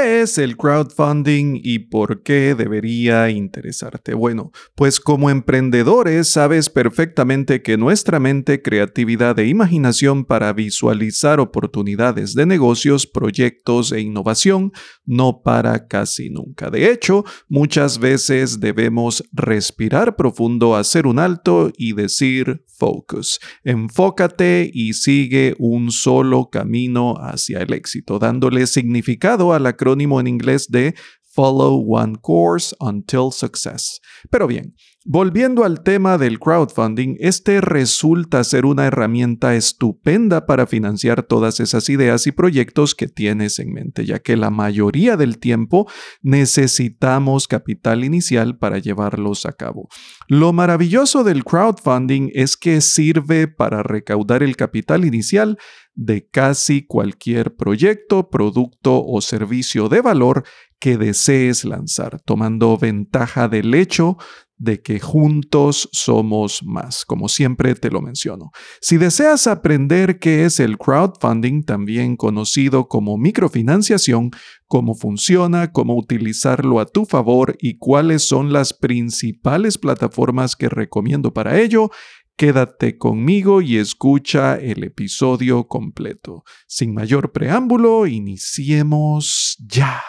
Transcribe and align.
¿Qué 0.00 0.20
es 0.20 0.38
el 0.38 0.56
crowdfunding 0.56 1.60
y 1.60 1.80
por 1.80 2.22
qué 2.22 2.54
debería 2.54 3.30
interesarte? 3.30 4.14
Bueno, 4.14 4.52
pues 4.76 5.00
como 5.00 5.28
emprendedores 5.28 6.28
sabes 6.28 6.70
perfectamente 6.70 7.62
que 7.62 7.76
nuestra 7.76 8.20
mente, 8.20 8.62
creatividad 8.62 9.36
e 9.40 9.48
imaginación 9.48 10.24
para 10.24 10.52
visualizar 10.52 11.40
oportunidades 11.40 12.34
de 12.34 12.46
negocios, 12.46 13.08
proyectos 13.08 13.90
e 13.90 14.00
innovación 14.00 14.70
no 15.04 15.42
para 15.42 15.88
casi 15.88 16.30
nunca. 16.30 16.70
De 16.70 16.92
hecho, 16.92 17.24
muchas 17.48 17.98
veces 17.98 18.60
debemos 18.60 19.24
respirar 19.32 20.14
profundo, 20.14 20.76
hacer 20.76 21.08
un 21.08 21.18
alto 21.18 21.72
y 21.76 21.94
decir 21.94 22.64
focus. 22.78 23.38
Enfócate 23.64 24.70
y 24.72 24.92
sigue 24.92 25.54
un 25.58 25.90
solo 25.90 26.48
camino 26.50 27.14
hacia 27.18 27.60
el 27.60 27.72
éxito, 27.72 28.18
dándole 28.18 28.66
significado 28.66 29.52
al 29.52 29.66
acrónimo 29.66 30.20
en 30.20 30.26
inglés 30.26 30.68
de 30.68 30.94
Follow 31.34 31.84
One 31.88 32.16
Course 32.20 32.74
Until 32.80 33.30
Success. 33.32 34.00
Pero 34.30 34.46
bien, 34.46 34.74
volviendo 35.04 35.64
al 35.64 35.82
tema 35.82 36.18
del 36.18 36.38
crowdfunding, 36.38 37.16
este 37.20 37.60
resulta 37.60 38.44
ser 38.44 38.66
una 38.66 38.86
herramienta 38.86 39.54
estupenda 39.54 40.46
para 40.46 40.66
financiar 40.66 41.22
todas 41.22 41.60
esas 41.60 41.88
ideas 41.88 42.26
y 42.26 42.32
proyectos 42.32 42.94
que 42.94 43.08
tienes 43.08 43.58
en 43.58 43.72
mente, 43.72 44.04
ya 44.04 44.18
que 44.18 44.36
la 44.36 44.50
mayoría 44.50 45.16
del 45.16 45.38
tiempo 45.38 45.90
necesitamos 46.22 47.48
capital 47.48 48.04
inicial 48.04 48.58
para 48.58 48.78
llevarlos 48.78 49.46
a 49.46 49.52
cabo. 49.52 49.88
Lo 50.28 50.52
maravilloso 50.52 51.24
del 51.24 51.44
crowdfunding 51.44 52.30
es 52.34 52.56
que 52.56 52.80
sirve 52.80 53.48
para 53.48 53.82
recaudar 53.82 54.42
el 54.42 54.56
capital 54.56 55.04
inicial 55.04 55.58
de 55.94 56.28
casi 56.28 56.86
cualquier 56.86 57.56
proyecto, 57.56 58.30
producto 58.30 59.04
o 59.04 59.20
servicio 59.20 59.88
de 59.88 60.00
valor 60.00 60.44
que 60.78 60.96
desees 60.96 61.64
lanzar, 61.64 62.20
tomando 62.20 62.78
ventaja 62.78 63.48
del 63.48 63.74
hecho 63.74 64.16
de 64.58 64.82
que 64.82 64.98
juntos 64.98 65.88
somos 65.92 66.62
más, 66.64 67.04
como 67.04 67.28
siempre 67.28 67.74
te 67.74 67.90
lo 67.90 68.02
menciono. 68.02 68.50
Si 68.80 68.96
deseas 68.96 69.46
aprender 69.46 70.18
qué 70.18 70.44
es 70.44 70.60
el 70.60 70.76
crowdfunding, 70.78 71.62
también 71.62 72.16
conocido 72.16 72.88
como 72.88 73.16
microfinanciación, 73.16 74.30
cómo 74.66 74.94
funciona, 74.94 75.72
cómo 75.72 75.96
utilizarlo 75.96 76.80
a 76.80 76.86
tu 76.86 77.06
favor 77.06 77.56
y 77.60 77.78
cuáles 77.78 78.22
son 78.22 78.52
las 78.52 78.74
principales 78.74 79.78
plataformas 79.78 80.56
que 80.56 80.68
recomiendo 80.68 81.32
para 81.32 81.60
ello, 81.60 81.90
Quédate 82.38 82.96
conmigo 82.98 83.62
y 83.62 83.78
escucha 83.78 84.54
el 84.54 84.84
episodio 84.84 85.66
completo. 85.66 86.44
Sin 86.68 86.94
mayor 86.94 87.32
preámbulo, 87.32 88.06
iniciemos 88.06 89.56
ya. 89.58 90.04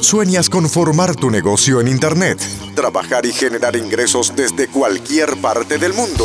¿Sueñas 0.00 0.48
con 0.48 0.66
formar 0.66 1.14
tu 1.14 1.30
negocio 1.30 1.78
en 1.82 1.88
Internet? 1.88 2.38
Trabajar 2.74 3.26
y 3.26 3.32
generar 3.32 3.76
ingresos 3.76 4.32
desde 4.34 4.66
cualquier 4.68 5.36
parte 5.42 5.76
del 5.76 5.92
mundo. 5.92 6.24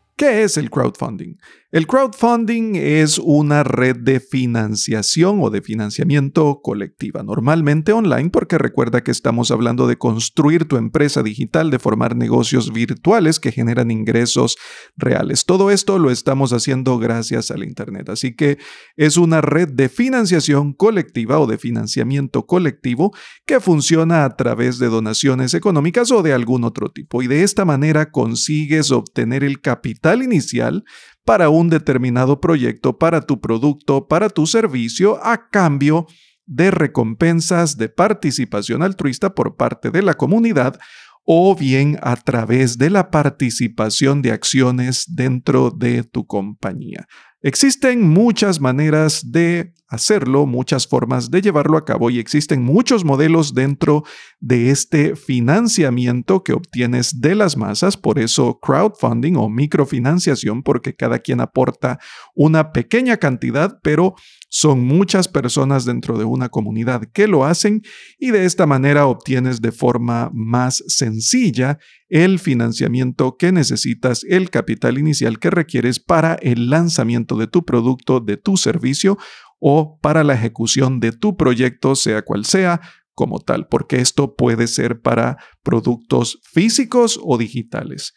¿qué 0.21 0.43
es 0.43 0.55
el 0.55 0.69
crowdfunding? 0.69 1.39
El 1.71 1.87
crowdfunding 1.87 2.75
es 2.75 3.17
una 3.17 3.63
red 3.63 3.95
de 3.95 4.19
financiación 4.19 5.39
o 5.41 5.49
de 5.49 5.61
financiamiento 5.61 6.59
colectiva, 6.61 7.23
normalmente 7.23 7.93
online 7.93 8.29
porque 8.29 8.57
recuerda 8.57 9.05
que 9.05 9.11
estamos 9.11 9.51
hablando 9.51 9.87
de 9.87 9.97
construir 9.97 10.65
tu 10.65 10.75
empresa 10.75 11.23
digital, 11.23 11.71
de 11.71 11.79
formar 11.79 12.17
negocios 12.17 12.73
virtuales 12.73 13.39
que 13.39 13.53
generan 13.53 13.89
ingresos 13.89 14.57
reales. 14.97 15.45
Todo 15.45 15.71
esto 15.71 15.97
lo 15.97 16.11
estamos 16.11 16.51
haciendo 16.51 16.99
gracias 16.99 17.49
al 17.49 17.63
Internet, 17.63 18.09
así 18.09 18.35
que 18.35 18.57
es 18.97 19.15
una 19.15 19.39
red 19.39 19.69
de 19.69 19.87
financiación 19.87 20.73
colectiva 20.73 21.39
o 21.39 21.47
de 21.47 21.57
financiamiento 21.57 22.45
colectivo 22.45 23.11
que 23.45 23.61
funciona 23.61 24.25
a 24.25 24.35
través 24.35 24.77
de 24.77 24.87
donaciones 24.87 25.53
económicas 25.53 26.11
o 26.11 26.21
de 26.21 26.33
algún 26.33 26.65
otro 26.65 26.91
tipo 26.91 27.23
y 27.23 27.27
de 27.27 27.43
esta 27.43 27.63
manera 27.63 28.11
consigues 28.11 28.91
obtener 28.91 29.45
el 29.45 29.61
capital 29.61 30.10
inicial 30.19 30.83
para 31.25 31.49
un 31.49 31.69
determinado 31.69 32.41
proyecto, 32.41 32.97
para 32.97 33.21
tu 33.21 33.39
producto, 33.39 34.07
para 34.07 34.29
tu 34.29 34.47
servicio, 34.47 35.23
a 35.23 35.49
cambio 35.49 36.07
de 36.45 36.71
recompensas 36.71 37.77
de 37.77 37.89
participación 37.89 38.83
altruista 38.83 39.33
por 39.33 39.55
parte 39.55 39.91
de 39.91 40.01
la 40.01 40.15
comunidad 40.15 40.79
o 41.23 41.55
bien 41.55 41.97
a 42.01 42.15
través 42.15 42.77
de 42.77 42.89
la 42.89 43.11
participación 43.11 44.21
de 44.21 44.31
acciones 44.31 45.05
dentro 45.07 45.71
de 45.71 46.03
tu 46.03 46.25
compañía. 46.25 47.07
Existen 47.41 48.07
muchas 48.07 48.59
maneras 48.59 49.31
de 49.31 49.73
hacerlo, 49.91 50.45
muchas 50.45 50.87
formas 50.87 51.29
de 51.29 51.41
llevarlo 51.41 51.77
a 51.77 51.83
cabo 51.83 52.09
y 52.09 52.17
existen 52.17 52.63
muchos 52.63 53.03
modelos 53.03 53.53
dentro 53.53 54.03
de 54.39 54.71
este 54.71 55.17
financiamiento 55.17 56.43
que 56.43 56.53
obtienes 56.53 57.19
de 57.19 57.35
las 57.35 57.57
masas, 57.57 57.97
por 57.97 58.17
eso 58.17 58.57
crowdfunding 58.61 59.35
o 59.35 59.49
microfinanciación, 59.49 60.63
porque 60.63 60.95
cada 60.95 61.19
quien 61.19 61.41
aporta 61.41 61.99
una 62.33 62.71
pequeña 62.71 63.17
cantidad, 63.17 63.79
pero 63.83 64.15
son 64.47 64.85
muchas 64.85 65.27
personas 65.27 65.83
dentro 65.83 66.17
de 66.17 66.23
una 66.23 66.47
comunidad 66.47 67.03
que 67.11 67.27
lo 67.27 67.45
hacen 67.45 67.81
y 68.17 68.31
de 68.31 68.45
esta 68.45 68.65
manera 68.65 69.07
obtienes 69.07 69.61
de 69.61 69.73
forma 69.73 70.29
más 70.33 70.83
sencilla 70.87 71.79
el 72.07 72.39
financiamiento 72.39 73.37
que 73.37 73.51
necesitas, 73.51 74.25
el 74.25 74.49
capital 74.49 74.97
inicial 74.97 75.39
que 75.39 75.49
requieres 75.49 75.99
para 75.99 76.33
el 76.35 76.69
lanzamiento 76.69 77.37
de 77.37 77.47
tu 77.47 77.63
producto, 77.65 78.19
de 78.19 78.35
tu 78.35 78.57
servicio 78.57 79.17
o 79.61 79.99
para 80.01 80.25
la 80.25 80.33
ejecución 80.33 80.99
de 80.99 81.13
tu 81.13 81.37
proyecto, 81.37 81.95
sea 81.95 82.23
cual 82.23 82.43
sea, 82.43 82.81
como 83.13 83.39
tal, 83.39 83.67
porque 83.67 83.97
esto 83.97 84.35
puede 84.35 84.67
ser 84.67 85.01
para 85.01 85.37
productos 85.63 86.39
físicos 86.43 87.19
o 87.23 87.37
digitales. 87.37 88.13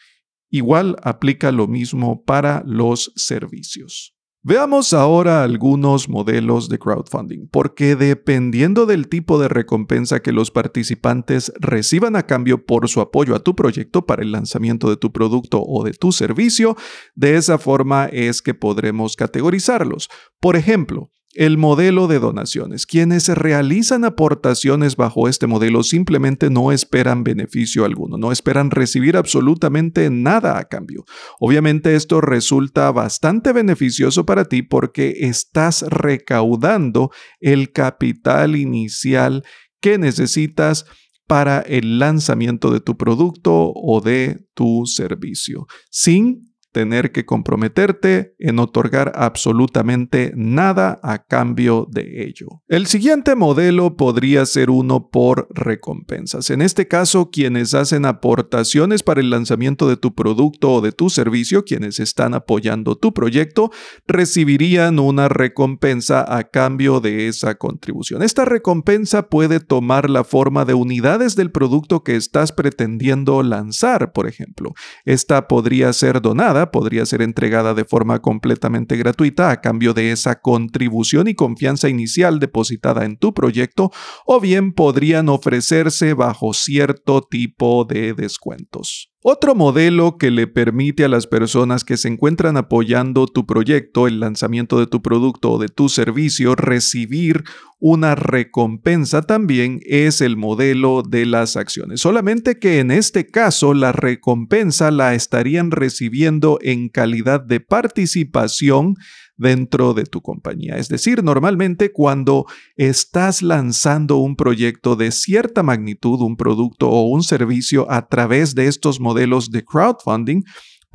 Igual 0.50 0.97
aplica 1.03 1.53
lo 1.53 1.69
mismo 1.69 2.25
para 2.25 2.62
los 2.65 3.12
servicios. 3.15 4.15
Veamos 4.47 4.93
ahora 4.93 5.43
algunos 5.43 6.10
modelos 6.10 6.69
de 6.69 6.78
crowdfunding, 6.78 7.49
porque 7.50 7.97
dependiendo 7.97 8.84
del 8.84 9.09
tipo 9.09 9.38
de 9.38 9.49
recompensa 9.49 10.21
que 10.21 10.32
los 10.32 10.50
participantes 10.50 11.50
reciban 11.59 12.15
a 12.15 12.26
cambio 12.26 12.66
por 12.66 12.87
su 12.91 13.00
apoyo 13.00 13.34
a 13.34 13.43
tu 13.43 13.56
proyecto 13.56 14.05
para 14.05 14.22
el 14.22 14.32
lanzamiento 14.32 14.91
de 14.91 14.99
tu 14.99 15.12
producto 15.12 15.62
o 15.62 15.82
de 15.82 15.94
tu 15.94 16.12
servicio, 16.12 16.76
de 17.15 17.37
esa 17.37 17.56
forma 17.56 18.05
es 18.05 18.43
que 18.43 18.53
podremos 18.53 19.16
categorizarlos. 19.16 20.11
Por 20.41 20.56
ejemplo, 20.56 21.11
el 21.34 21.59
modelo 21.59 22.06
de 22.06 22.19
donaciones. 22.19 22.87
Quienes 22.87 23.28
realizan 23.28 24.05
aportaciones 24.05 24.97
bajo 24.97 25.28
este 25.28 25.47
modelo 25.47 25.83
simplemente 25.83 26.50
no 26.50 26.72
esperan 26.72 27.25
beneficio 27.25 27.84
alguno, 27.84 28.17
no 28.17 28.33
esperan 28.33 28.71
recibir 28.71 29.17
absolutamente 29.17 30.11
nada 30.11 30.59
a 30.59 30.65
cambio. 30.65 31.05
Obviamente 31.41 31.94
esto 31.97 32.21
resulta 32.21 32.91
bastante 32.93 33.53
beneficioso 33.53 34.25
para 34.25 34.44
ti 34.44 34.62
porque 34.62 35.15
estás 35.21 35.83
recaudando 35.83 37.11
el 37.41 37.73
capital 37.73 38.56
inicial 38.56 39.44
que 39.81 39.99
necesitas 39.99 40.87
para 41.26 41.61
el 41.61 41.99
lanzamiento 41.99 42.70
de 42.70 42.81
tu 42.81 42.97
producto 42.97 43.73
o 43.75 44.00
de 44.00 44.47
tu 44.55 44.87
servicio, 44.87 45.67
sin 45.91 46.54
tener 46.75 47.12
que 47.12 47.25
comprometerte 47.25 48.35
en 48.41 48.59
otorgar 48.59 49.12
absolutamente 49.15 50.32
nada 50.35 50.99
a 51.05 51.25
cambio 51.25 51.87
de 51.88 52.25
ello. 52.25 52.62
El 52.69 52.87
siguiente 52.87 53.37
modelo 53.37 53.97
podría 53.97 54.44
ser 54.44 54.71
uno 54.71 55.09
por 55.09 55.47
recompensas. 55.50 56.50
En 56.50 56.61
este 56.61 56.88
caso, 56.88 57.31
quienes 57.31 57.75
hacen 57.75 58.05
aportaciones 58.05 59.05
para 59.05 59.21
el 59.21 59.31
lanzamiento 59.31 59.88
de 59.88 59.97
tu 59.97 60.17
producto 60.17 60.73
o 60.73 60.81
de 60.81 60.91
tu 60.91 61.11
servicio, 61.11 61.65
quienes 61.65 62.00
están 62.00 62.35
apoyando 62.35 62.97
tu 62.97 63.15
proyecto, 63.15 63.70
recibirían 64.09 64.99
una 64.99 65.29
recompensa 65.29 66.25
a 66.37 66.43
cambio 66.43 66.99
de 67.00 67.29
esa 67.29 67.55
contribución. 67.55 68.23
Esta 68.23 68.44
recompensa 68.44 69.29
puede 69.29 69.61
tomar 69.61 70.11
la 70.11 70.25
forma 70.25 70.65
de 70.65 70.75
unidades 70.75 71.37
del 71.37 71.53
producto 71.53 72.03
que 72.03 72.17
estás 72.17 72.50
pretendiendo 72.50 73.44
lanzar, 73.44 74.12
por 74.12 74.27
ejemplo. 74.27 74.75
Esta 75.05 75.47
podría 75.47 75.93
ser 75.93 76.20
donada 76.20 76.63
podría 76.70 77.06
ser 77.06 77.22
entregada 77.22 77.75
de 77.75 77.84
forma 77.84 78.20
completamente 78.20 78.96
gratuita 78.96 79.50
a 79.50 79.61
cambio 79.61 79.94
de 79.94 80.12
esa 80.12 80.40
contribución 80.40 81.28
y 81.28 81.34
confianza 81.34 81.88
inicial 81.88 82.40
depositada 82.40 83.05
en 83.05 83.16
tu 83.16 83.34
proyecto, 83.34 83.90
o 84.26 84.40
bien 84.40 84.72
podrían 84.72 85.28
ofrecerse 85.28 86.14
bajo 86.14 86.52
cierto 86.52 87.22
tipo 87.22 87.84
de 87.84 88.14
descuentos. 88.14 89.13
Otro 89.26 89.55
modelo 89.55 90.19
que 90.19 90.31
le 90.31 90.47
permite 90.47 91.03
a 91.03 91.09
las 91.09 91.26
personas 91.26 91.82
que 91.82 91.97
se 91.97 92.09
encuentran 92.09 92.59
apoyando 92.59 93.26
tu 93.26 93.47
proyecto, 93.47 94.06
el 94.06 94.21
lanzamiento 94.21 94.79
de 94.79 94.87
tu 94.87 95.00
producto 95.00 95.53
o 95.53 95.59
de 95.59 95.71
tu 95.71 95.88
servicio, 95.88 96.55
recibir 96.55 97.44
una 97.81 98.17
recompensa 98.17 99.23
también 99.23 99.81
es 99.87 100.21
el 100.21 100.37
modelo 100.37 101.00
de 101.00 101.25
las 101.25 101.56
acciones. 101.56 102.03
Solamente 102.03 102.59
que 102.59 102.81
en 102.81 102.91
este 102.91 103.26
caso 103.26 103.73
la 103.73 103.93
recompensa 103.93 104.91
la 104.91 105.15
estarían 105.15 105.70
recibiendo 105.70 106.59
en 106.61 106.91
calidad 106.91 107.41
de 107.41 107.61
participación 107.61 108.97
dentro 109.36 109.94
de 109.94 110.04
tu 110.04 110.22
compañía. 110.22 110.76
Es 110.76 110.88
decir, 110.88 111.22
normalmente 111.22 111.92
cuando 111.92 112.46
estás 112.76 113.42
lanzando 113.42 114.16
un 114.16 114.36
proyecto 114.36 114.96
de 114.96 115.10
cierta 115.10 115.62
magnitud, 115.62 116.20
un 116.20 116.36
producto 116.36 116.88
o 116.88 117.08
un 117.08 117.22
servicio 117.22 117.90
a 117.90 118.08
través 118.08 118.54
de 118.54 118.66
estos 118.66 119.00
modelos 119.00 119.50
de 119.50 119.64
crowdfunding, 119.64 120.42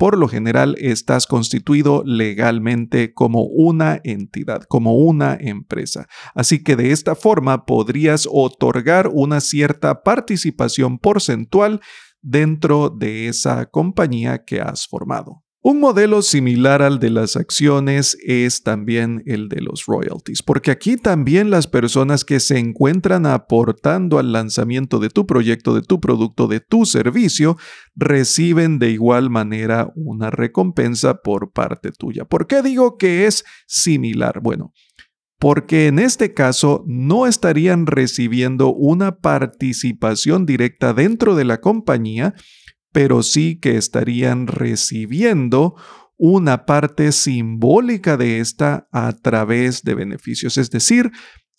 por 0.00 0.16
lo 0.16 0.28
general 0.28 0.76
estás 0.78 1.26
constituido 1.26 2.02
legalmente 2.06 3.12
como 3.12 3.42
una 3.42 4.00
entidad, 4.02 4.62
como 4.62 4.96
una 4.96 5.36
empresa. 5.38 6.08
Así 6.34 6.62
que 6.62 6.74
de 6.74 6.92
esta 6.92 7.14
forma 7.14 7.66
podrías 7.66 8.26
otorgar 8.30 9.10
una 9.12 9.42
cierta 9.42 10.02
participación 10.02 10.98
porcentual 10.98 11.82
dentro 12.22 12.88
de 12.88 13.28
esa 13.28 13.66
compañía 13.66 14.42
que 14.42 14.62
has 14.62 14.86
formado. 14.86 15.42
Un 15.62 15.78
modelo 15.78 16.22
similar 16.22 16.80
al 16.80 16.98
de 17.00 17.10
las 17.10 17.36
acciones 17.36 18.16
es 18.24 18.62
también 18.62 19.22
el 19.26 19.50
de 19.50 19.60
los 19.60 19.84
royalties, 19.84 20.42
porque 20.42 20.70
aquí 20.70 20.96
también 20.96 21.50
las 21.50 21.66
personas 21.66 22.24
que 22.24 22.40
se 22.40 22.58
encuentran 22.58 23.26
aportando 23.26 24.18
al 24.18 24.32
lanzamiento 24.32 24.98
de 25.00 25.10
tu 25.10 25.26
proyecto, 25.26 25.74
de 25.74 25.82
tu 25.82 26.00
producto, 26.00 26.48
de 26.48 26.60
tu 26.60 26.86
servicio, 26.86 27.58
reciben 27.94 28.78
de 28.78 28.88
igual 28.88 29.28
manera 29.28 29.92
una 29.96 30.30
recompensa 30.30 31.20
por 31.20 31.52
parte 31.52 31.92
tuya. 31.92 32.24
¿Por 32.24 32.46
qué 32.46 32.62
digo 32.62 32.96
que 32.96 33.26
es 33.26 33.44
similar? 33.66 34.40
Bueno, 34.40 34.72
porque 35.40 35.88
en 35.88 35.98
este 35.98 36.32
caso 36.32 36.84
no 36.86 37.26
estarían 37.26 37.86
recibiendo 37.86 38.72
una 38.72 39.18
participación 39.18 40.46
directa 40.46 40.94
dentro 40.94 41.34
de 41.34 41.44
la 41.44 41.60
compañía, 41.60 42.34
pero 42.92 43.22
sí 43.22 43.58
que 43.58 43.76
estarían 43.76 44.46
recibiendo 44.46 45.76
una 46.16 46.66
parte 46.66 47.12
simbólica 47.12 48.16
de 48.16 48.40
esta 48.40 48.88
a 48.92 49.12
través 49.12 49.82
de 49.84 49.94
beneficios, 49.94 50.58
es 50.58 50.70
decir, 50.70 51.10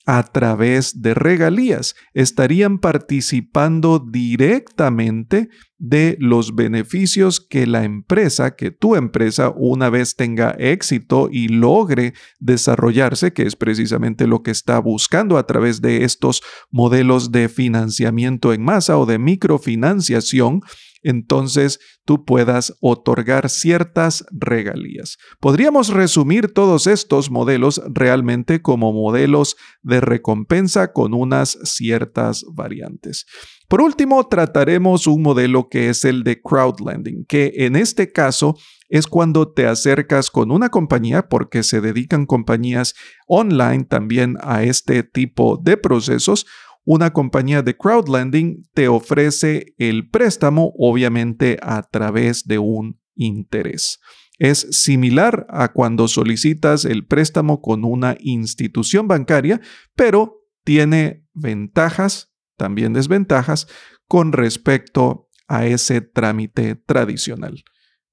a 0.06 0.24
través 0.24 1.02
de 1.02 1.14
regalías. 1.14 1.96
Estarían 2.14 2.80
participando 2.80 4.00
directamente 4.00 5.50
de 5.78 6.16
los 6.20 6.56
beneficios 6.56 7.40
que 7.40 7.66
la 7.66 7.84
empresa, 7.84 8.56
que 8.56 8.72
tu 8.72 8.96
empresa 8.96 9.52
una 9.56 9.90
vez 9.90 10.16
tenga 10.16 10.52
éxito 10.60 11.30
y 11.32 11.48
logre 11.48 12.14
desarrollarse, 12.40 13.34
que 13.34 13.44
es 13.44 13.56
precisamente 13.56 14.28
lo 14.28 14.44
que 14.44 14.52
está 14.52 14.80
buscando 14.80 15.38
a 15.38 15.48
través 15.48 15.82
de 15.82 16.04
estos 16.04 16.42
modelos 16.70 17.32
de 17.32 17.50
financiamiento 17.50 18.54
en 18.54 18.64
masa 18.64 18.98
o 18.98 19.06
de 19.06 19.18
microfinanciación, 19.18 20.62
entonces 21.04 21.80
tú 22.06 22.26
puedas 22.26 22.76
otorgar 22.82 23.50
ciertas 23.50 24.26
regalías. 24.32 25.18
Podríamos 25.40 25.90
resumir 25.90 26.54
todos 26.54 26.88
estos 26.88 27.32
modelos 27.32 27.82
realmente 27.90 28.62
como 28.62 28.94
modelos 28.94 29.56
de 29.82 30.02
recompensa 30.02 30.94
con 30.94 31.14
unas 31.14 31.58
ciertas 31.64 32.46
variantes. 32.54 33.26
Por 33.72 33.82
último, 33.82 34.28
trataremos 34.28 35.08
un 35.08 35.22
modelo 35.22 35.70
que 35.70 35.88
es 35.88 36.04
el 36.04 36.26
de 36.26 36.42
crowdlending, 36.42 37.24
que 37.26 37.54
en 37.56 37.78
este 37.78 38.12
caso 38.12 38.58
es 38.90 39.08
cuando 39.08 39.50
te 39.50 39.66
acercas 39.66 40.30
con 40.30 40.52
una 40.52 40.68
compañía, 40.68 41.30
porque 41.30 41.64
se 41.64 41.80
dedican 41.80 42.26
compañías 42.26 42.94
online 43.28 43.86
también 43.86 44.36
a 44.42 44.64
este 44.64 45.04
tipo 45.04 45.56
de 45.56 45.78
procesos, 45.78 46.46
una 46.84 47.14
compañía 47.14 47.62
de 47.62 47.78
crowdlending 47.78 48.64
te 48.74 48.88
ofrece 48.88 49.76
el 49.78 50.10
préstamo, 50.10 50.74
obviamente 50.78 51.58
a 51.62 51.84
través 51.84 52.46
de 52.46 52.60
un 52.60 53.00
interés. 53.16 54.00
Es 54.40 54.68
similar 54.72 55.46
a 55.50 55.72
cuando 55.72 56.08
solicitas 56.08 56.86
el 56.86 57.06
préstamo 57.06 57.62
con 57.62 57.86
una 57.86 58.18
institución 58.20 59.08
bancaria, 59.08 59.62
pero 59.96 60.48
tiene 60.64 61.28
ventajas, 61.34 62.34
también 62.58 62.94
desventajas, 62.94 63.68
con 64.08 64.34
respecto 64.34 65.30
a 65.48 65.68
ese 65.68 66.02
trámite 66.02 66.76
tradicional. 66.76 67.64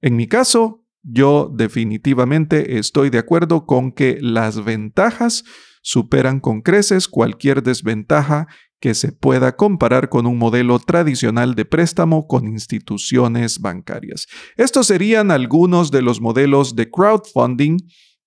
En 0.01 0.17
mi 0.17 0.27
caso, 0.27 0.85
yo 1.03 1.51
definitivamente 1.55 2.79
estoy 2.79 3.11
de 3.11 3.19
acuerdo 3.19 3.65
con 3.65 3.93
que 3.93 4.19
las 4.21 4.65
ventajas 4.65 5.45
superan 5.89 6.39
con 6.39 6.61
creces 6.61 7.09
cualquier 7.09 7.63
desventaja 7.63 8.47
que 8.79 8.93
se 8.93 9.11
pueda 9.11 9.57
comparar 9.57 10.11
con 10.11 10.27
un 10.27 10.37
modelo 10.37 10.79
tradicional 10.81 11.55
de 11.55 11.65
préstamo 11.65 12.27
con 12.27 12.47
instituciones 12.47 13.59
bancarias. 13.61 14.27
Estos 14.59 14.89
serían 14.89 15.31
algunos 15.31 15.91
de 15.91 16.03
los 16.03 16.21
modelos 16.21 16.77
de 16.77 16.91
crowdfunding 16.91 17.79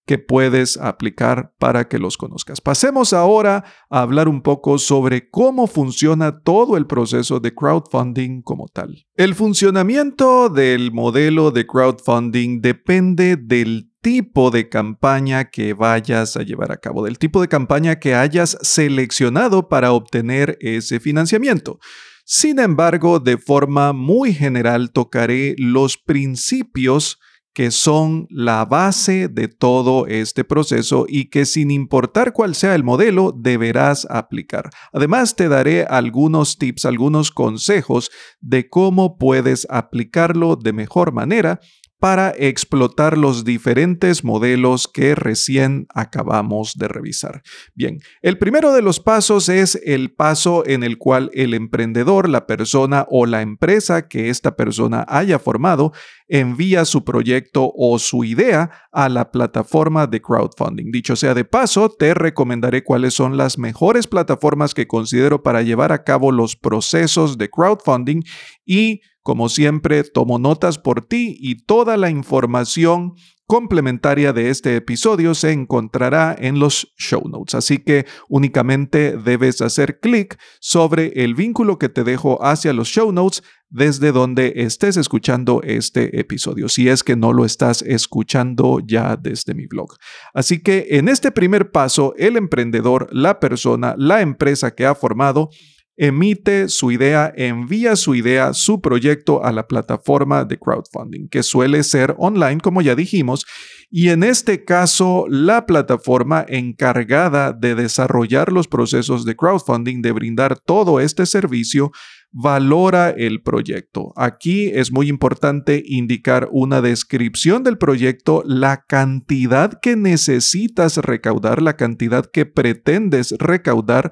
que 0.08 0.18
puedes 0.18 0.76
aplicar 0.78 1.54
para 1.60 1.88
que 1.88 2.00
los 2.00 2.18
conozcas. 2.18 2.60
Pasemos 2.62 3.14
ahora 3.14 3.64
a 3.92 4.02
hablar 4.02 4.28
un 4.28 4.42
poco 4.42 4.80
sobre 4.80 5.30
cómo 5.30 5.68
funciona 5.68 6.40
todo 6.42 6.78
el 6.78 6.88
proceso 6.88 7.40
de 7.40 7.54
crowdfunding 7.54 8.42
como 8.42 8.70
tal. 8.70 9.06
El 9.14 9.36
funcionamiento 9.36 10.50
del 10.50 10.92
modelo 10.92 11.52
de 11.52 11.68
crowdfunding 11.68 12.60
depende 12.60 13.38
del 13.38 13.91
tipo 14.02 14.52
de 14.52 14.68
campaña 14.68 15.50
que 15.50 15.74
vayas 15.74 16.36
a 16.36 16.44
llevar 16.44 16.72
a 16.72 16.78
cabo, 16.78 17.06
del 17.06 17.20
tipo 17.20 17.42
de 17.42 17.48
campaña 17.48 18.00
que 18.00 18.16
hayas 18.16 18.58
seleccionado 18.62 19.70
para 19.70 19.94
obtener 19.94 20.58
ese 20.60 21.00
financiamiento. 21.00 21.80
Sin 22.26 22.60
embargo, 22.60 23.20
de 23.20 23.38
forma 23.38 23.94
muy 23.94 24.34
general 24.34 24.92
tocaré 24.92 25.56
los 25.58 25.98
principios 25.98 27.20
que 27.54 27.70
son 27.70 28.28
la 28.30 28.64
base 28.66 29.28
de 29.28 29.50
todo 29.50 30.08
este 30.08 30.44
proceso 30.44 31.06
y 31.08 31.30
que 31.30 31.46
sin 31.46 31.70
importar 31.70 32.32
cuál 32.32 32.56
sea 32.56 32.76
el 32.76 32.84
modelo 32.84 33.34
deberás 33.38 34.08
aplicar. 34.10 34.70
Además 34.94 35.36
te 35.36 35.50
daré 35.50 35.84
algunos 35.84 36.58
tips, 36.58 36.86
algunos 36.86 37.30
consejos 37.30 38.10
de 38.40 38.70
cómo 38.70 39.18
puedes 39.18 39.68
aplicarlo 39.70 40.56
de 40.56 40.72
mejor 40.72 41.12
manera 41.12 41.60
para 42.02 42.34
explotar 42.36 43.16
los 43.16 43.46
diferentes 43.46 44.24
modelos 44.24 44.88
que 44.88 45.14
recién 45.14 45.86
acabamos 45.94 46.74
de 46.76 46.88
revisar. 46.88 47.44
Bien, 47.76 48.00
el 48.24 48.40
primero 48.40 48.74
de 48.74 48.82
los 48.82 49.00
pasos 49.00 49.50
es 49.50 49.80
el 49.86 50.12
paso 50.12 50.64
en 50.66 50.82
el 50.82 50.98
cual 50.98 51.30
el 51.36 51.54
emprendedor, 51.54 52.28
la 52.28 52.48
persona 52.48 53.06
o 53.12 53.28
la 53.28 53.44
empresa 53.44 54.08
que 54.08 54.30
esta 54.30 54.56
persona 54.56 55.06
haya 55.08 55.38
formado, 55.38 55.94
envía 56.28 56.86
su 56.86 57.04
proyecto 57.04 57.72
o 57.76 58.00
su 58.00 58.24
idea 58.24 58.72
a 58.92 59.08
la 59.08 59.30
plataforma 59.30 60.08
de 60.08 60.22
crowdfunding. 60.22 60.92
Dicho 60.92 61.16
sea 61.16 61.36
de 61.36 61.46
paso, 61.46 61.90
te 61.90 62.16
recomendaré 62.16 62.84
cuáles 62.84 63.14
son 63.14 63.38
las 63.38 63.60
mejores 63.60 64.08
plataformas 64.08 64.74
que 64.74 64.88
considero 64.88 65.44
para 65.44 65.62
llevar 65.62 65.92
a 65.92 66.04
cabo 66.04 66.32
los 66.32 66.56
procesos 66.56 67.38
de 67.38 67.48
crowdfunding 67.52 68.24
y 68.66 69.02
como 69.24 69.50
siempre, 69.50 70.04
tomo 70.04 70.40
notas 70.40 70.78
por 70.78 71.06
ti 71.06 71.38
y 71.40 71.64
toda 71.66 71.98
la 71.98 72.10
información 72.10 73.14
complementaria 73.52 74.32
de 74.32 74.50
este 74.50 74.78
episodio 74.78 75.36
se 75.36 75.52
encontrará 75.52 76.34
en 76.40 76.60
los 76.60 76.94
show 76.98 77.22
notes. 77.28 77.54
Así 77.54 77.80
que 77.80 78.06
únicamente 78.30 79.18
debes 79.18 79.62
hacer 79.62 80.00
clic 80.00 80.40
sobre 80.62 81.26
el 81.26 81.36
vínculo 81.36 81.78
que 81.78 81.90
te 81.90 82.06
dejo 82.06 82.42
hacia 82.46 82.72
los 82.72 82.88
show 82.88 83.12
notes 83.12 83.44
desde 83.70 84.14
donde 84.14 84.54
estés 84.56 84.96
escuchando 84.96 85.62
este 85.64 86.18
episodio, 86.18 86.70
si 86.70 86.88
es 86.88 87.04
que 87.04 87.18
no 87.18 87.34
lo 87.34 87.44
estás 87.44 87.82
escuchando 87.82 88.80
ya 88.86 89.18
desde 89.18 89.54
mi 89.54 89.68
blog. 89.68 89.98
Así 90.34 90.64
que 90.64 90.88
en 90.92 91.10
este 91.10 91.32
primer 91.32 91.72
paso, 91.72 92.14
el 92.18 92.38
emprendedor, 92.38 93.10
la 93.12 93.42
persona, 93.42 93.96
la 93.98 94.22
empresa 94.22 94.72
que 94.72 94.86
ha 94.86 94.96
formado, 94.96 95.50
emite 95.98 96.70
su 96.70 96.92
idea, 96.92 97.32
envía 97.36 97.96
su 97.96 98.16
idea, 98.16 98.54
su 98.54 98.82
proyecto 98.82 99.44
a 99.44 99.52
la 99.52 99.68
plataforma 99.68 100.46
de 100.46 100.58
crowdfunding, 100.58 101.28
que 101.28 101.44
suele 101.44 101.84
ser 101.84 102.16
online, 102.18 102.60
como 102.60 102.82
ya 102.82 102.96
dijimos, 102.96 103.46
y 103.90 104.10
en 104.10 104.24
este 104.24 104.64
caso 104.64 105.26
la 105.30 105.66
plataforma 105.66 106.46
encargada 106.48 107.52
de 107.52 107.76
desarrollar 107.76 108.52
los 108.52 108.68
procesos 108.68 109.26
de 109.26 109.36
crowdfunding, 109.36 110.02
de 110.02 110.12
brindar 110.14 110.58
todo 110.60 111.00
este 111.00 111.26
servicio, 111.26 111.92
valora 112.32 113.10
el 113.10 113.42
proyecto. 113.42 114.14
Aquí 114.16 114.68
es 114.68 114.92
muy 114.92 115.10
importante 115.10 115.84
indicar 115.86 116.48
una 116.52 116.82
descripción 116.82 117.64
del 117.64 117.78
proyecto, 117.78 118.44
la 118.46 118.86
cantidad 118.88 119.80
que 119.82 119.96
necesitas 119.96 120.98
recaudar, 120.98 121.62
la 121.62 121.76
cantidad 121.76 122.26
que 122.26 122.46
pretendes 122.46 123.36
recaudar, 123.38 124.12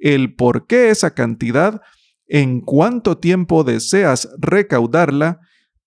el 0.00 0.34
por 0.34 0.66
qué 0.66 0.90
esa 0.90 1.14
cantidad, 1.14 1.80
en 2.26 2.60
cuánto 2.60 3.18
tiempo 3.18 3.64
deseas 3.64 4.28
recaudarla, 4.38 5.40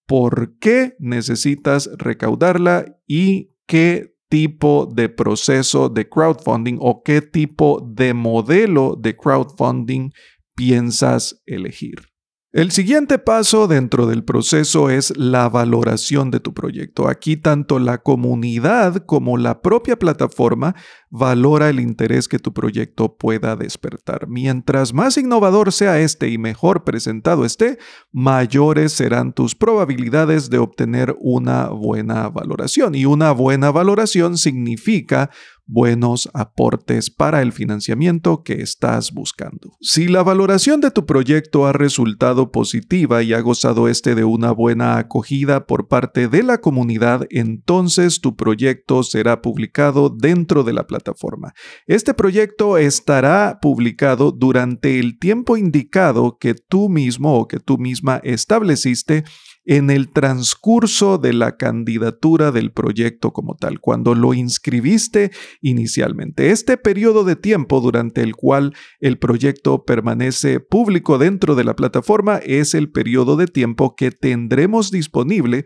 por 0.06 0.58
qué 0.60 0.96
necesitas 1.00 1.90
recaudarla 1.98 2.98
y 3.08 3.52
qué 3.66 4.14
tipo 4.30 4.90
de 4.92 5.10
proceso 5.10 5.90
de 5.90 6.10
crowdfunding 6.10 6.78
o 6.80 7.04
qué 7.04 7.22
tipo 7.22 7.80
de 7.88 8.14
modelo 8.14 8.98
de 9.00 9.16
crowdfunding 9.16 10.12
piensas 10.56 11.42
elegir. 11.46 12.13
El 12.54 12.70
siguiente 12.70 13.18
paso 13.18 13.68
dentro 13.68 14.06
del 14.06 14.24
proceso 14.24 14.92
es 14.92 15.12
la 15.18 15.50
valoración 15.50 16.30
de 16.30 16.40
tu 16.40 16.54
proyecto. 16.54 17.08
Aquí 17.08 17.36
tanto 17.36 17.80
la 17.80 18.04
comunidad 18.04 19.08
como 19.08 19.40
la 19.40 19.64
propia 19.64 19.98
plataforma 19.98 20.76
valora 21.10 21.70
el 21.70 21.80
interés 21.80 22.28
que 22.28 22.38
tu 22.38 22.54
proyecto 22.54 23.18
pueda 23.18 23.56
despertar. 23.56 24.28
Mientras 24.28 24.94
más 24.94 25.18
innovador 25.18 25.72
sea 25.72 26.00
este 26.00 26.30
y 26.30 26.38
mejor 26.38 26.84
presentado 26.84 27.44
esté, 27.44 27.80
mayores 28.12 28.94
serán 28.94 29.34
tus 29.34 29.56
probabilidades 29.56 30.52
de 30.52 30.60
obtener 30.60 31.16
una 31.22 31.70
buena 31.70 32.30
valoración. 32.30 32.94
Y 32.94 33.06
una 33.06 33.32
buena 33.32 33.72
valoración 33.72 34.38
significa 34.38 35.32
buenos 35.66 36.30
aportes 36.34 37.10
para 37.10 37.42
el 37.42 37.52
financiamiento 37.52 38.44
que 38.44 38.62
estás 38.62 39.12
buscando. 39.14 39.78
Si 39.82 40.08
la 40.08 40.24
valoración 40.24 40.82
de 40.82 40.92
tu 40.92 41.06
proyecto 41.06 41.66
ha 41.66 41.74
resultado 41.74 42.52
positiva 42.52 43.24
y 43.24 43.34
ha 43.34 43.42
gozado 43.42 43.88
este 43.88 44.16
de 44.16 44.24
una 44.24 44.52
buena 44.52 44.98
acogida 44.98 45.66
por 45.66 45.88
parte 45.88 46.28
de 46.28 46.44
la 46.44 46.60
comunidad, 46.60 47.26
entonces 47.30 48.22
tu 48.22 48.36
proyecto 48.36 49.04
será 49.04 49.42
publicado 49.42 50.10
dentro 50.10 50.64
de 50.64 50.74
la 50.74 50.88
plataforma. 50.88 51.54
Este 51.88 52.14
proyecto 52.14 52.78
estará 52.78 53.60
publicado 53.62 54.32
durante 54.32 55.00
el 55.00 55.18
tiempo 55.18 55.58
indicado 55.58 56.38
que 56.40 56.54
tú 56.54 56.90
mismo 56.90 57.38
o 57.38 57.48
que 57.48 57.60
tú 57.60 57.78
misma 57.78 58.20
estableciste 58.24 59.24
en 59.66 59.90
el 59.90 60.10
transcurso 60.10 61.18
de 61.18 61.34
la 61.34 61.58
candidatura 61.58 62.52
del 62.52 62.72
proyecto 62.72 63.32
como 63.32 63.56
tal, 63.56 63.80
cuando 63.80 64.16
lo 64.16 64.34
inscribiste 64.34 65.32
inicialmente. 65.62 66.52
Este 66.52 66.78
periodo 66.78 67.24
de 67.24 67.36
tiempo 67.36 67.80
durante 67.82 68.22
el 68.22 68.36
cual 68.36 68.74
el 69.00 69.18
proyecto 69.18 69.86
permanece 69.86 70.60
público 70.60 71.18
dentro 71.18 71.56
de 71.56 71.64
la 71.64 71.76
plataforma 71.76 72.38
es 72.38 72.74
el 72.74 72.92
periodo 72.92 73.38
de 73.38 73.48
tiempo 73.48 73.96
que 73.96 74.12
tendremos 74.12 74.92
disponible 74.92 75.66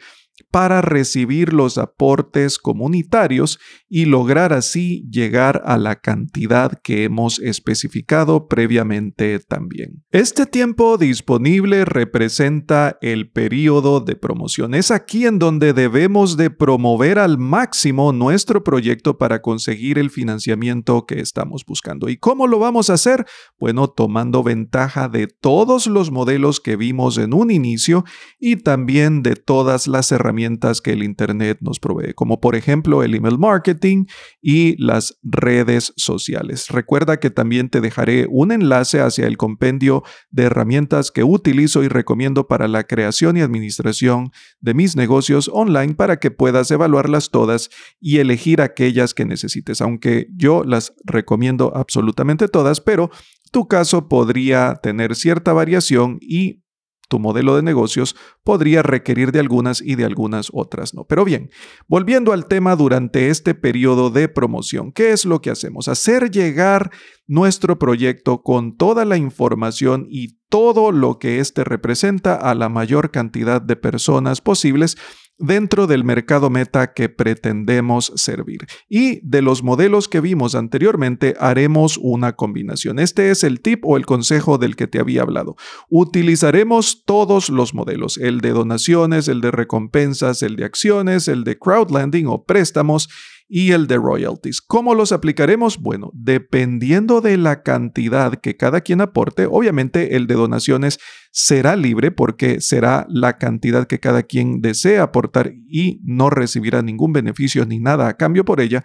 para 0.51 0.81
recibir 0.81 1.53
los 1.53 1.77
aportes 1.77 2.57
comunitarios 2.57 3.59
y 3.89 4.05
lograr 4.05 4.53
así 4.53 5.05
llegar 5.11 5.61
a 5.65 5.77
la 5.77 5.97
cantidad 5.97 6.79
que 6.81 7.03
hemos 7.03 7.39
especificado 7.39 8.47
previamente 8.47 9.39
también. 9.39 10.03
Este 10.11 10.45
tiempo 10.45 10.97
disponible 10.97 11.85
representa 11.85 12.97
el 13.01 13.29
periodo 13.29 13.99
de 13.99 14.15
promoción. 14.15 14.73
Es 14.73 14.91
aquí 14.91 15.25
en 15.25 15.37
donde 15.39 15.73
debemos 15.73 16.37
de 16.37 16.49
promover 16.49 17.19
al 17.19 17.37
máximo 17.37 18.13
nuestro 18.13 18.63
proyecto 18.63 19.17
para 19.17 19.41
conseguir 19.41 19.99
el 19.99 20.09
financiamiento 20.09 21.05
que 21.05 21.19
estamos 21.19 21.65
buscando. 21.65 22.09
¿Y 22.09 22.17
cómo 22.17 22.47
lo 22.47 22.59
vamos 22.59 22.89
a 22.89 22.93
hacer? 22.93 23.25
Bueno, 23.59 23.89
tomando 23.89 24.43
ventaja 24.43 25.09
de 25.09 25.27
todos 25.27 25.87
los 25.87 26.11
modelos 26.11 26.59
que 26.61 26.77
vimos 26.77 27.17
en 27.17 27.33
un 27.33 27.51
inicio 27.51 28.05
y 28.39 28.57
también 28.57 29.23
de 29.23 29.35
todas 29.35 29.87
las 29.87 30.11
herramientas 30.11 30.36
herramientas 30.37 30.81
que 30.81 30.91
el 30.91 31.03
Internet 31.03 31.57
nos 31.61 31.79
provee, 31.79 32.13
como 32.13 32.39
por 32.39 32.55
ejemplo 32.55 33.03
el 33.03 33.15
email 33.15 33.39
marketing 33.39 34.05
y 34.41 34.75
las 34.81 35.17
redes 35.23 35.93
sociales. 35.97 36.67
Recuerda 36.69 37.19
que 37.19 37.31
también 37.31 37.69
te 37.69 37.81
dejaré 37.81 38.27
un 38.29 38.51
enlace 38.51 38.99
hacia 38.99 39.25
el 39.25 39.37
compendio 39.37 40.03
de 40.29 40.43
herramientas 40.43 41.11
que 41.11 41.23
utilizo 41.23 41.83
y 41.83 41.87
recomiendo 41.87 42.47
para 42.47 42.67
la 42.67 42.83
creación 42.83 43.37
y 43.37 43.41
administración 43.41 44.31
de 44.59 44.73
mis 44.75 44.95
negocios 44.95 45.49
online 45.51 45.95
para 45.95 46.17
que 46.17 46.29
puedas 46.29 46.69
evaluarlas 46.69 47.31
todas 47.31 47.69
y 47.99 48.19
elegir 48.19 48.61
aquellas 48.61 49.13
que 49.13 49.25
necesites, 49.25 49.81
aunque 49.81 50.27
yo 50.35 50.63
las 50.63 50.93
recomiendo 51.03 51.75
absolutamente 51.75 52.47
todas, 52.47 52.79
pero 52.79 53.09
tu 53.51 53.67
caso 53.67 54.07
podría 54.07 54.75
tener 54.83 55.15
cierta 55.15 55.53
variación 55.53 56.19
y 56.21 56.61
tu 57.07 57.19
modelo 57.19 57.55
de 57.55 57.63
negocios 57.63 58.15
podría 58.43 58.83
requerir 58.83 59.31
de 59.31 59.39
algunas 59.39 59.81
y 59.81 59.95
de 59.95 60.05
algunas 60.05 60.49
otras 60.53 60.93
no. 60.93 61.05
Pero 61.05 61.25
bien, 61.25 61.49
volviendo 61.87 62.33
al 62.33 62.47
tema 62.47 62.75
durante 62.75 63.29
este 63.29 63.55
periodo 63.55 64.09
de 64.09 64.29
promoción, 64.29 64.91
¿qué 64.91 65.11
es 65.11 65.25
lo 65.25 65.41
que 65.41 65.49
hacemos? 65.49 65.87
Hacer 65.87 66.31
llegar 66.31 66.91
nuestro 67.27 67.77
proyecto 67.77 68.41
con 68.41 68.77
toda 68.77 69.05
la 69.05 69.17
información 69.17 70.07
y 70.09 70.37
todo 70.49 70.91
lo 70.91 71.19
que 71.19 71.39
éste 71.39 71.63
representa 71.63 72.35
a 72.35 72.55
la 72.55 72.69
mayor 72.69 73.11
cantidad 73.11 73.61
de 73.61 73.75
personas 73.75 74.41
posibles 74.41 74.97
dentro 75.39 75.87
del 75.87 76.03
mercado 76.03 76.49
meta 76.49 76.93
que 76.93 77.09
pretendemos 77.09 78.11
servir. 78.15 78.67
Y 78.89 79.19
de 79.27 79.41
los 79.41 79.63
modelos 79.63 80.07
que 80.07 80.21
vimos 80.21 80.55
anteriormente, 80.55 81.35
haremos 81.39 81.97
una 81.97 82.35
combinación. 82.35 82.99
Este 82.99 83.31
es 83.31 83.43
el 83.43 83.61
tip 83.61 83.85
o 83.85 83.97
el 83.97 84.05
consejo 84.05 84.57
del 84.57 84.75
que 84.75 84.87
te 84.87 84.99
había 84.99 85.21
hablado. 85.21 85.55
Utilizaremos 85.89 87.03
todos 87.05 87.49
los 87.49 87.73
modelos, 87.73 88.17
el 88.17 88.41
de 88.41 88.51
donaciones, 88.51 89.27
el 89.27 89.41
de 89.41 89.51
recompensas, 89.51 90.41
el 90.43 90.55
de 90.55 90.65
acciones, 90.65 91.27
el 91.27 91.43
de 91.43 91.57
crowdlending 91.57 92.27
o 92.27 92.43
préstamos 92.43 93.09
y 93.47 93.71
el 93.71 93.87
de 93.87 93.97
royalties. 93.97 94.61
¿Cómo 94.61 94.93
los 94.93 95.11
aplicaremos? 95.11 95.79
Bueno, 95.79 96.11
dependiendo 96.13 97.21
de 97.21 97.37
la 97.37 97.63
cantidad 97.63 98.35
que 98.35 98.57
cada 98.57 98.81
quien 98.81 99.01
aporte, 99.01 99.45
obviamente 99.49 100.15
el 100.15 100.27
de 100.27 100.35
donaciones 100.35 100.99
será 101.31 101.75
libre 101.75 102.11
porque 102.11 102.61
será 102.61 103.05
la 103.09 103.37
cantidad 103.37 103.87
que 103.87 103.99
cada 103.99 104.23
quien 104.23 104.61
desea 104.61 105.03
aportar 105.03 105.53
y 105.69 106.01
no 106.03 106.29
recibirá 106.29 106.81
ningún 106.81 107.13
beneficio 107.13 107.65
ni 107.65 107.79
nada 107.79 108.07
a 108.07 108.17
cambio 108.17 108.43
por 108.43 108.59
ella. 108.59 108.83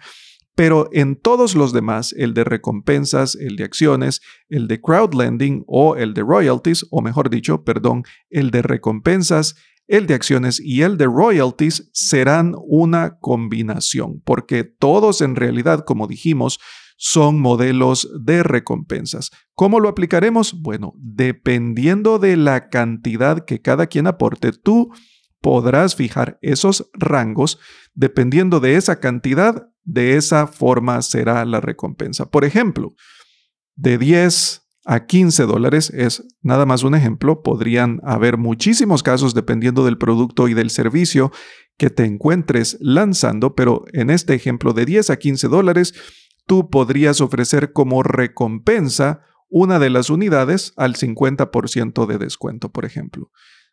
Pero 0.55 0.87
en 0.91 1.15
todos 1.15 1.55
los 1.55 1.73
demás, 1.73 2.13
el 2.15 2.35
de 2.35 2.43
recompensas, 2.43 3.35
el 3.35 3.55
de 3.55 3.63
acciones, 3.63 4.21
el 4.49 4.67
de 4.67 4.79
crowdlending 4.79 5.63
o 5.65 5.95
el 5.95 6.13
de 6.13 6.21
royalties, 6.21 6.85
o 6.91 7.01
mejor 7.01 7.31
dicho, 7.31 7.63
perdón, 7.63 8.03
el 8.29 8.51
de 8.51 8.61
recompensas, 8.61 9.55
el 9.87 10.07
de 10.07 10.13
acciones 10.13 10.59
y 10.59 10.81
el 10.81 10.97
de 10.97 11.05
royalties 11.05 11.89
serán 11.93 12.55
una 12.67 13.17
combinación, 13.19 14.21
porque 14.23 14.63
todos 14.63 15.21
en 15.21 15.35
realidad, 15.35 15.83
como 15.85 16.07
dijimos, 16.07 16.59
son 16.97 17.39
modelos 17.39 18.09
de 18.21 18.43
recompensas. 18.43 19.31
¿Cómo 19.55 19.79
lo 19.79 19.89
aplicaremos? 19.89 20.61
Bueno, 20.61 20.93
dependiendo 20.97 22.17
de 22.17 22.37
la 22.37 22.69
cantidad 22.69 23.45
que 23.45 23.61
cada 23.61 23.87
quien 23.87 24.07
aporte, 24.07 24.51
tú 24.53 24.91
podrás 25.41 25.95
fijar 25.95 26.39
esos 26.41 26.89
rangos. 26.93 27.59
Dependiendo 27.93 28.61
de 28.61 28.77
esa 28.77 28.99
cantidad, 29.01 29.67
de 29.83 30.15
esa 30.15 30.47
forma 30.47 31.01
será 31.01 31.43
la 31.43 31.59
recompensa. 31.59 32.31
Por 32.31 32.45
ejemplo, 32.45 32.95
de 33.75 33.97
10 33.97 34.62
a 34.85 35.05
15 35.05 35.43
dólares 35.43 35.89
es 35.91 36.23
nada 36.41 36.65
más 36.65 36.83
un 36.83 36.95
ejemplo. 36.95 37.41
Podrían 37.41 37.99
haber 38.03 38.37
muchísimos 38.37 39.03
casos 39.03 39.33
dependiendo 39.33 39.85
del 39.85 39.97
producto 39.97 40.47
y 40.47 40.53
del 40.53 40.69
servicio 40.69 41.31
que 41.77 41.89
te 41.89 42.05
encuentres 42.05 42.77
lanzando, 42.79 43.55
pero 43.55 43.85
en 43.93 44.09
este 44.09 44.33
ejemplo 44.33 44.73
de 44.73 44.85
10 44.85 45.09
a 45.09 45.17
15 45.17 45.47
dólares, 45.47 45.93
tú 46.45 46.69
podrías 46.69 47.21
ofrecer 47.21 47.71
como 47.71 48.03
recompensa 48.03 49.21
una 49.49 49.79
de 49.79 49.89
las 49.89 50.09
unidades 50.09 50.73
al 50.77 50.95
50% 50.95 52.05
de 52.05 52.17
descuento, 52.17 52.71
por 52.71 52.85
ejemplo. 52.85 53.31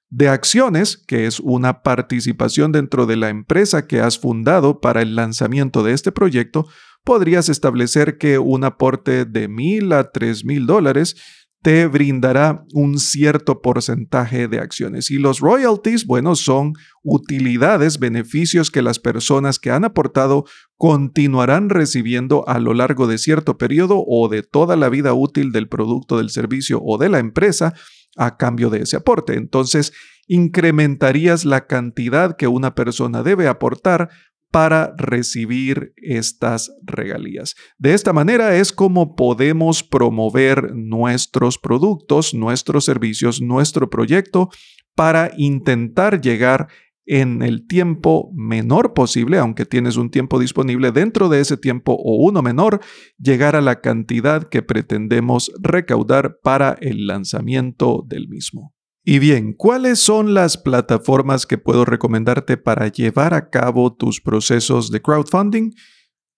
De 0.08 0.28
acciones, 0.28 0.96
que 0.96 1.26
es 1.26 1.40
una 1.40 1.82
participación 1.82 2.72
dentro 2.72 3.06
de 3.06 3.16
la 3.16 3.28
empresa 3.28 3.86
que 3.86 4.00
has 4.00 4.18
fundado 4.18 4.80
para 4.80 5.02
el 5.02 5.14
lanzamiento 5.14 5.82
de 5.82 5.92
este 5.92 6.10
proyecto, 6.10 6.66
podrías 7.04 7.48
establecer 7.48 8.18
que 8.18 8.38
un 8.38 8.64
aporte 8.64 9.24
de 9.24 9.48
mil 9.48 9.92
a 9.92 10.10
tres 10.10 10.44
mil 10.44 10.66
dólares 10.66 11.16
te 11.62 11.86
brindará 11.86 12.64
un 12.72 12.98
cierto 12.98 13.60
porcentaje 13.60 14.48
de 14.48 14.60
acciones. 14.60 15.10
Y 15.10 15.18
los 15.18 15.40
royalties, 15.40 16.06
bueno, 16.06 16.34
son 16.34 16.72
utilidades, 17.02 17.98
beneficios 17.98 18.70
que 18.70 18.80
las 18.80 18.98
personas 18.98 19.58
que 19.58 19.70
han 19.70 19.84
aportado 19.84 20.46
continuarán 20.78 21.68
recibiendo 21.68 22.48
a 22.48 22.58
lo 22.58 22.72
largo 22.72 23.06
de 23.06 23.18
cierto 23.18 23.58
periodo 23.58 24.02
o 24.06 24.28
de 24.28 24.42
toda 24.42 24.74
la 24.76 24.88
vida 24.88 25.12
útil 25.12 25.52
del 25.52 25.68
producto, 25.68 26.16
del 26.16 26.30
servicio 26.30 26.80
o 26.82 26.96
de 26.96 27.10
la 27.10 27.18
empresa 27.18 27.74
a 28.16 28.38
cambio 28.38 28.70
de 28.70 28.82
ese 28.82 28.96
aporte. 28.96 29.34
Entonces, 29.34 29.92
incrementarías 30.28 31.44
la 31.44 31.66
cantidad 31.66 32.36
que 32.36 32.46
una 32.46 32.74
persona 32.74 33.22
debe 33.22 33.48
aportar 33.48 34.08
para 34.50 34.94
recibir 34.96 35.92
estas 35.96 36.72
regalías. 36.82 37.54
De 37.78 37.94
esta 37.94 38.12
manera 38.12 38.56
es 38.56 38.72
como 38.72 39.14
podemos 39.14 39.82
promover 39.82 40.74
nuestros 40.74 41.58
productos, 41.58 42.34
nuestros 42.34 42.84
servicios, 42.84 43.40
nuestro 43.40 43.88
proyecto 43.88 44.50
para 44.94 45.30
intentar 45.36 46.20
llegar 46.20 46.68
en 47.06 47.42
el 47.42 47.66
tiempo 47.66 48.30
menor 48.34 48.94
posible, 48.94 49.38
aunque 49.38 49.66
tienes 49.66 49.96
un 49.96 50.10
tiempo 50.10 50.38
disponible 50.38 50.92
dentro 50.92 51.28
de 51.28 51.40
ese 51.40 51.56
tiempo 51.56 51.92
o 51.92 52.24
uno 52.24 52.42
menor, 52.42 52.80
llegar 53.18 53.56
a 53.56 53.60
la 53.60 53.80
cantidad 53.80 54.48
que 54.48 54.62
pretendemos 54.62 55.50
recaudar 55.60 56.38
para 56.42 56.76
el 56.80 57.06
lanzamiento 57.06 58.04
del 58.06 58.28
mismo. 58.28 58.74
Y 59.10 59.18
bien, 59.18 59.54
¿cuáles 59.54 59.98
son 59.98 60.34
las 60.34 60.56
plataformas 60.56 61.44
que 61.44 61.58
puedo 61.58 61.84
recomendarte 61.84 62.56
para 62.56 62.86
llevar 62.86 63.34
a 63.34 63.50
cabo 63.50 63.92
tus 63.92 64.20
procesos 64.20 64.92
de 64.92 65.02
crowdfunding? 65.02 65.72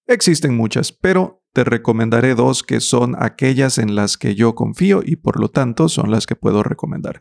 Existen 0.07 0.57
muchas, 0.57 0.91
pero 0.91 1.45
te 1.53 1.65
recomendaré 1.65 2.35
dos 2.35 2.63
que 2.63 2.81
son 2.81 3.15
aquellas 3.19 3.77
en 3.77 3.95
las 3.95 4.17
que 4.17 4.35
yo 4.35 4.55
confío 4.55 5.03
y 5.05 5.17
por 5.17 5.39
lo 5.39 5.51
tanto 5.51 5.91
son 5.91 6.11
las 6.11 6.25
que 6.25 6.35
puedo 6.35 6.63
recomendar. 6.63 7.21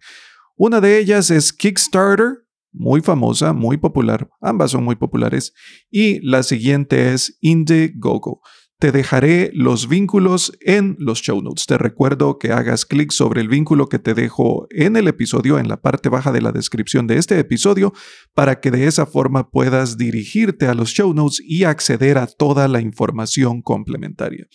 Una 0.55 0.79
de 0.79 0.98
ellas 1.00 1.29
es 1.29 1.51
Kickstarter, 1.51 2.46
muy 2.72 3.01
famosa, 3.01 3.51
muy 3.51 3.75
popular, 3.75 4.29
ambas 4.39 4.72
son 4.72 4.86
muy 4.86 4.96
populares, 4.96 5.53
y 5.89 6.25
la 6.25 6.43
siguiente 6.43 7.13
es 7.13 7.38
Indiegogo. 7.41 8.39
Te 8.82 8.92
dejaré 8.92 9.52
los 9.54 9.88
vínculos 9.88 10.58
en 10.60 10.96
los 10.98 11.22
show 11.22 11.40
notes. 11.40 11.68
Te 11.68 11.78
recuerdo 11.78 12.40
que 12.40 12.52
hagas 12.52 12.84
clic 12.84 13.12
sobre 13.12 13.40
el 13.40 13.48
vínculo 13.48 13.88
que 13.88 14.00
te 14.00 14.16
dejo 14.16 14.66
en 14.72 14.96
el 14.96 15.08
episodio, 15.08 15.60
en 15.60 15.68
la 15.68 15.80
parte 15.80 16.10
baja 16.10 16.32
de 16.32 16.42
la 16.42 16.52
descripción 16.52 17.06
de 17.06 17.20
este 17.20 17.38
episodio, 17.38 17.94
para 18.34 18.60
que 18.60 18.72
de 18.72 18.88
esa 18.88 19.06
forma 19.06 19.52
puedas 19.52 20.00
dirigirte 20.00 20.66
a 20.66 20.74
los 20.74 20.90
show 20.90 21.14
notes 21.14 21.44
y 21.46 21.66
acceder 21.66 22.18
a 22.18 22.26
toda 22.26 22.68
la 22.68 22.82
información 22.82 23.62
complementaria. 23.62 24.48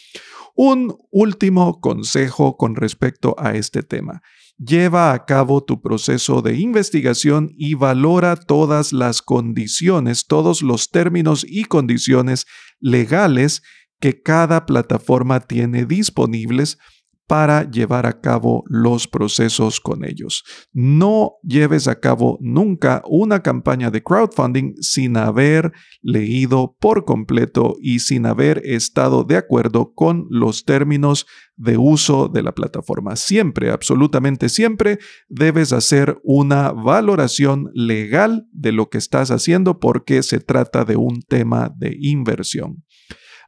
Un 0.57 0.97
último 1.13 1.81
consejo 1.81 2.57
con 2.57 2.75
respecto 2.75 3.37
a 3.39 3.55
este 3.55 3.85
tema. 3.85 4.23
Lleva 4.59 5.13
a 5.13 5.25
cabo 5.25 5.63
tu 5.63 5.81
proceso 5.81 6.43
de 6.43 6.57
investigación 6.57 7.53
y 7.57 7.75
valora 7.75 8.35
todas 8.35 8.93
las 8.93 9.23
condiciones, 9.23 10.27
todos 10.27 10.63
los 10.63 10.91
términos 10.91 11.47
y 11.49 11.67
condiciones 11.67 12.47
legales 12.81 13.63
que 14.01 14.23
cada 14.23 14.67
plataforma 14.67 15.41
tiene 15.41 15.85
disponibles 15.85 16.79
para 17.27 17.69
llevar 17.69 18.07
a 18.07 18.21
cabo 18.21 18.63
los 18.69 19.09
procesos 19.09 19.81
con 19.81 20.05
ellos. 20.05 20.45
No 20.73 21.33
lleves 21.43 21.89
a 21.89 21.99
cabo 21.99 22.39
nunca 22.41 23.03
una 23.09 23.43
campaña 23.43 23.91
de 23.91 24.03
crowdfunding 24.03 24.75
sin 24.81 25.17
haber 25.17 25.73
leído 26.03 26.77
por 26.79 27.05
completo 27.05 27.77
y 27.81 27.99
sin 27.99 28.27
haber 28.27 28.63
estado 28.65 29.25
de 29.25 29.37
acuerdo 29.37 29.93
con 29.93 30.27
los 30.31 30.65
términos 30.65 31.27
de 31.57 31.77
uso 31.77 32.29
de 32.29 32.43
la 32.43 32.53
plataforma. 32.53 33.17
Siempre, 33.17 33.71
absolutamente 33.71 34.49
siempre, 34.49 34.99
debes 35.29 35.73
hacer 35.73 36.21
una 36.23 36.71
valoración 36.71 37.71
legal 37.75 38.47
de 38.53 38.73
lo 38.73 38.89
que 38.89 38.99
estás 38.99 39.31
haciendo 39.31 39.81
porque 39.81 40.23
se 40.23 40.39
trata 40.39 40.85
de 40.85 40.97
un 40.97 41.23
tema 41.23 41.73
de 41.77 41.97
inversión. 41.99 42.85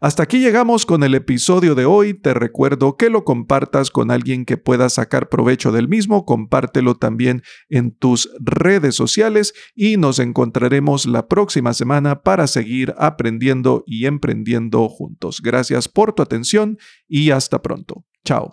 Hasta 0.00 0.22
aquí 0.22 0.38
llegamos 0.38 0.86
con 0.86 1.02
el 1.02 1.14
episodio 1.14 1.74
de 1.74 1.84
hoy. 1.84 2.14
Te 2.14 2.32
recuerdo 2.32 2.96
que 2.96 3.10
lo 3.10 3.24
compartas 3.24 3.90
con 3.90 4.10
alguien 4.10 4.44
que 4.44 4.56
pueda 4.56 4.88
sacar 4.88 5.28
provecho 5.28 5.72
del 5.72 5.88
mismo. 5.88 6.24
Compártelo 6.24 6.94
también 6.94 7.42
en 7.68 7.90
tus 7.90 8.30
redes 8.38 8.94
sociales 8.94 9.54
y 9.74 9.96
nos 9.96 10.20
encontraremos 10.20 11.06
la 11.06 11.26
próxima 11.26 11.74
semana 11.74 12.22
para 12.22 12.46
seguir 12.46 12.94
aprendiendo 12.96 13.82
y 13.86 14.06
emprendiendo 14.06 14.88
juntos. 14.88 15.40
Gracias 15.42 15.88
por 15.88 16.12
tu 16.12 16.22
atención 16.22 16.78
y 17.08 17.30
hasta 17.30 17.60
pronto. 17.60 18.04
Chao. 18.24 18.52